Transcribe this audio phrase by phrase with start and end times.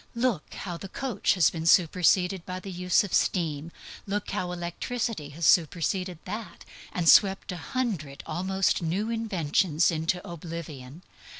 [0.15, 3.71] Look how the coach has been superseded by the use of steam.
[4.07, 11.03] Look how electricity has superseded that, and swept a hundred almost new inventions into oblivion.